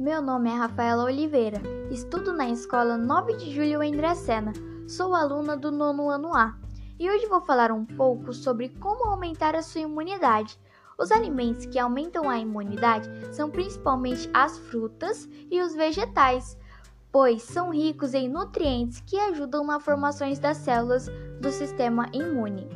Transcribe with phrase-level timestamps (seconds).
[0.00, 1.60] Meu nome é Rafaela Oliveira,
[1.90, 4.50] estudo na escola 9 de Julho em Dracena,
[4.88, 6.56] sou aluna do nono ano A
[6.98, 10.58] e hoje vou falar um pouco sobre como aumentar a sua imunidade.
[10.98, 16.56] Os alimentos que aumentam a imunidade são principalmente as frutas e os vegetais,
[17.12, 21.10] pois são ricos em nutrientes que ajudam na formação das células
[21.42, 22.66] do sistema imune.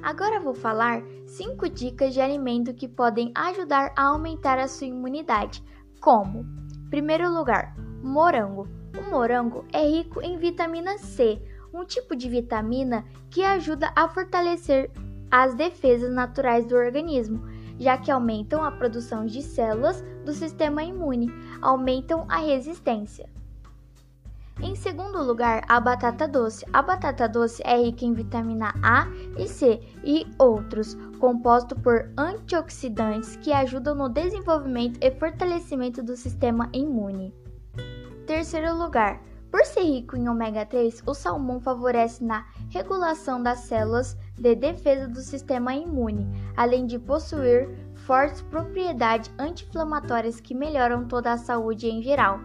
[0.00, 5.64] Agora vou falar 5 dicas de alimento que podem ajudar a aumentar a sua imunidade,
[6.00, 6.44] como:
[6.88, 8.66] primeiro lugar, morango.
[8.98, 11.40] O morango é rico em vitamina C,
[11.72, 14.90] um tipo de vitamina que ajuda a fortalecer
[15.30, 17.46] as defesas naturais do organismo,
[17.78, 21.32] já que aumentam a produção de células do sistema imune,
[21.62, 23.28] aumentam a resistência.
[24.62, 26.66] Em segundo lugar, a batata doce.
[26.70, 29.06] A batata doce é rica em vitamina A
[29.38, 36.68] e C e outros, composto por antioxidantes que ajudam no desenvolvimento e fortalecimento do sistema
[36.74, 37.34] imune.
[38.26, 44.14] Terceiro lugar, por ser rico em ômega 3, o salmão favorece na regulação das células
[44.38, 51.38] de defesa do sistema imune, além de possuir fortes propriedades anti-inflamatórias que melhoram toda a
[51.38, 52.40] saúde em geral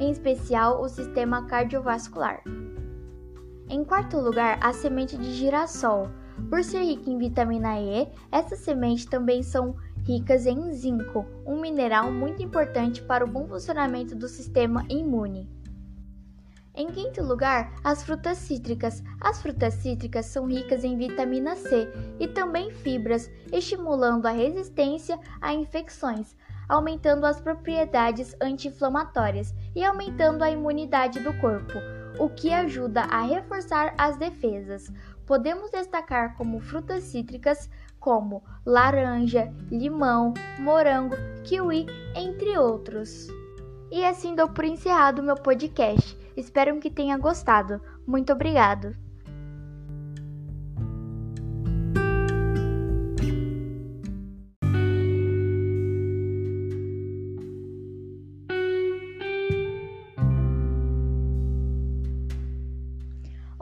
[0.00, 2.42] em especial o sistema cardiovascular.
[3.68, 6.08] Em quarto lugar, a semente de girassol.
[6.48, 12.10] Por ser rica em vitamina E, essas sementes também são ricas em zinco, um mineral
[12.10, 15.48] muito importante para o bom funcionamento do sistema imune.
[16.74, 19.02] Em quinto lugar, as frutas cítricas.
[19.20, 21.86] As frutas cítricas são ricas em vitamina C
[22.18, 26.34] e também fibras, estimulando a resistência a infecções,
[26.68, 31.78] aumentando as propriedades anti-inflamatórias e aumentando a imunidade do corpo,
[32.18, 34.92] o que ajuda a reforçar as defesas.
[35.26, 43.28] Podemos destacar como frutas cítricas como laranja, limão, morango, kiwi, entre outros.
[43.90, 46.18] E assim dou por encerrado meu podcast.
[46.36, 47.80] Espero que tenha gostado.
[48.06, 48.96] Muito obrigado.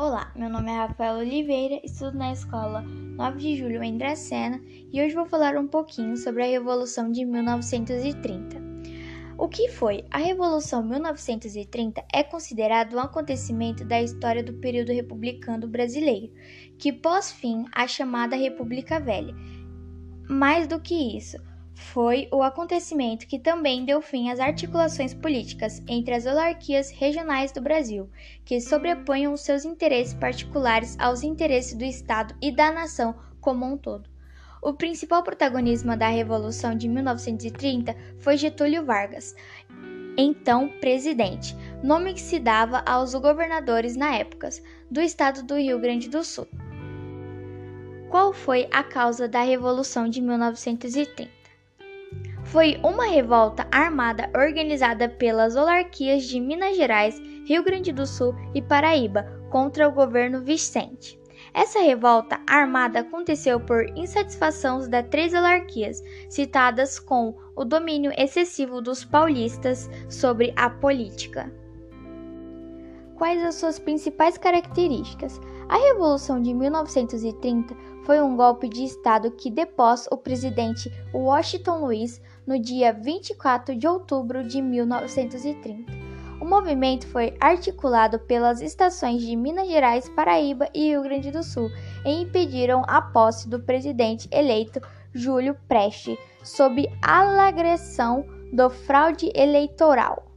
[0.00, 5.02] Olá, meu nome é Rafael Oliveira, estudo na escola 9 de julho em Dracena e
[5.02, 8.62] hoje vou falar um pouquinho sobre a Revolução de 1930.
[9.36, 10.04] O que foi?
[10.08, 16.32] A Revolução 1930 é considerado um acontecimento da história do período republicano brasileiro,
[16.78, 19.34] que pôs fim à chamada República Velha.
[20.28, 21.38] Mais do que isso,
[21.78, 27.60] foi o acontecimento que também deu fim às articulações políticas entre as olarquias regionais do
[27.60, 28.10] Brasil,
[28.44, 34.10] que sobrepunham seus interesses particulares aos interesses do Estado e da nação como um todo.
[34.60, 39.36] O principal protagonismo da Revolução de 1930 foi Getúlio Vargas,
[40.16, 44.48] então presidente, nome que se dava aos governadores na época
[44.90, 46.48] do estado do Rio Grande do Sul.
[48.10, 51.38] Qual foi a causa da Revolução de 1930?
[52.50, 58.62] Foi uma revolta armada organizada pelas olarquias de Minas Gerais, Rio Grande do Sul e
[58.62, 61.18] Paraíba contra o governo Vicente.
[61.52, 69.04] Essa revolta armada aconteceu por insatisfação das três olarquias, citadas com o domínio excessivo dos
[69.04, 71.52] paulistas sobre a política.
[73.16, 75.38] Quais as suas principais características?
[75.68, 82.22] A Revolução de 1930 foi um golpe de Estado que depôs o presidente Washington Luiz
[82.46, 85.92] no dia 24 de outubro de 1930.
[86.40, 91.68] O movimento foi articulado pelas estações de Minas Gerais, Paraíba e Rio Grande do Sul
[92.02, 94.80] e impediram a posse do presidente eleito
[95.12, 98.24] Júlio Preste, sob alegação
[98.54, 100.32] do fraude eleitoral.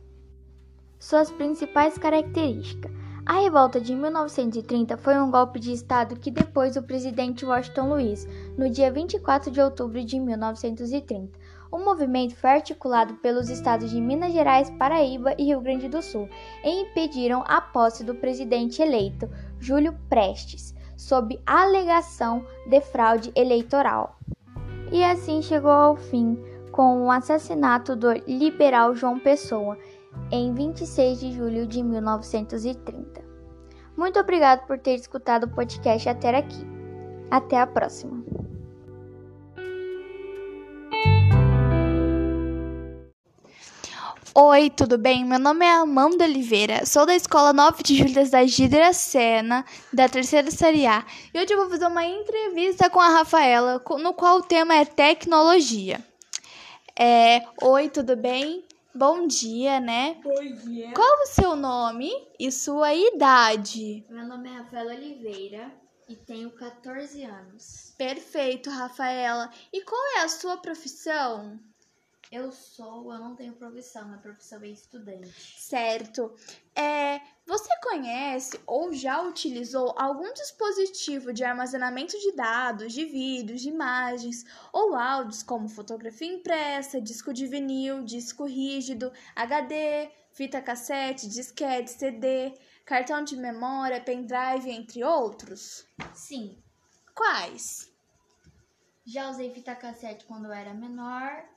[1.00, 6.82] Suas principais características a revolta de 1930 foi um golpe de Estado que depois o
[6.82, 8.28] presidente Washington Luiz,
[8.58, 11.38] no dia 24 de outubro de 1930.
[11.72, 16.28] O movimento foi articulado pelos estados de Minas Gerais, Paraíba e Rio Grande do Sul
[16.64, 19.30] e impediram a posse do presidente eleito,
[19.60, 24.18] Júlio Prestes, sob alegação de fraude eleitoral.
[24.92, 26.38] E assim chegou ao fim
[26.72, 29.78] com o assassinato do liberal João Pessoa
[30.32, 33.22] em 26 de julho de 1930.
[33.98, 36.66] Muito obrigado por ter escutado o podcast até aqui.
[37.30, 38.24] Até a próxima.
[44.34, 45.26] Oi, tudo bem?
[45.26, 50.08] Meu nome é Amanda Oliveira, sou da Escola 9 de Julho da de Dracena, da
[50.08, 54.38] terceira série A, e hoje eu vou fazer uma entrevista com a Rafaela, no qual
[54.38, 56.00] o tema é tecnologia.
[56.98, 58.64] É, Oi, tudo bem?
[58.94, 60.20] Bom dia, né?
[60.22, 60.94] Bom dia.
[60.94, 64.06] Qual o seu nome e sua idade?
[64.10, 65.72] Meu nome é Rafaela Oliveira
[66.10, 67.96] e tenho 14 anos.
[67.98, 69.50] Perfeito, Rafaela.
[69.72, 71.58] E qual é a sua profissão?
[72.32, 75.60] Eu sou, eu não tenho profissão, minha profissão é estudante.
[75.60, 76.34] Certo.
[76.74, 83.68] É, você conhece ou já utilizou algum dispositivo de armazenamento de dados, de vídeos, de
[83.68, 91.92] imagens ou áudios, como fotografia impressa, disco de vinil, disco rígido, HD, fita cassete, disquete,
[91.92, 95.86] CD, cartão de memória, pendrive, entre outros?
[96.14, 96.58] Sim.
[97.14, 97.92] Quais?
[99.06, 101.52] Já usei fita cassete quando eu era menor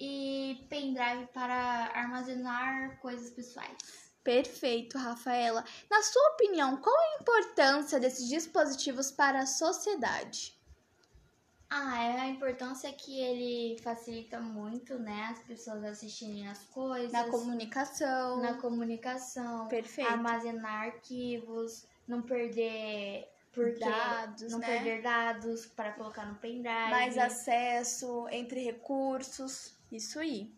[0.00, 3.76] e pendrive para armazenar coisas pessoais.
[4.22, 5.64] Perfeito, Rafaela.
[5.90, 10.58] Na sua opinião, qual a importância desses dispositivos para a sociedade?
[11.70, 17.12] Ah, é a importância que ele facilita muito, né, as pessoas assistirem as coisas.
[17.12, 18.40] Na comunicação.
[18.40, 19.68] Na comunicação.
[19.68, 20.10] Perfeito.
[20.10, 24.66] Armazenar arquivos, não perder porque dados, não né?
[24.66, 26.90] perder dados para colocar no pendrive.
[26.90, 29.77] Mais acesso entre recursos.
[29.90, 30.52] Isso aí.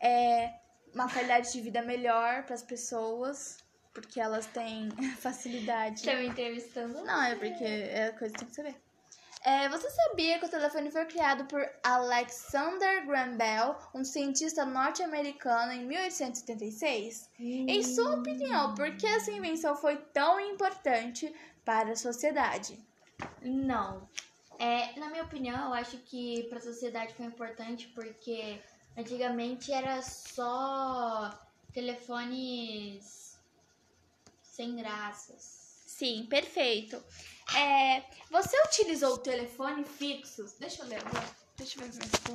[0.00, 0.54] É
[0.94, 3.58] uma qualidade de vida melhor para as pessoas,
[3.92, 6.04] porque elas têm facilidade.
[6.04, 7.02] Tá me entrevistando?
[7.04, 8.76] Não, é porque é a coisa que tem que saber.
[9.44, 15.72] É, você sabia que o telefone foi criado por Alexander Graham Bell, um cientista norte-americano,
[15.72, 17.28] em 1876?
[17.40, 21.34] Em sua opinião, por que essa invenção foi tão importante
[21.64, 22.78] para a sociedade?
[23.42, 24.08] Não.
[24.58, 28.60] É, na minha opinião, eu acho que para a sociedade foi importante porque
[28.96, 31.38] antigamente era só
[31.72, 33.38] telefones
[34.42, 35.82] sem graças.
[35.86, 37.02] Sim, perfeito.
[37.56, 40.44] É, você utilizou o telefone fixo?
[40.58, 41.02] Deixa eu ver.
[41.56, 42.32] Deixa eu ver.